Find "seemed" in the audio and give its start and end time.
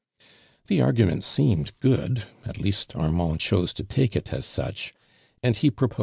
1.23-1.79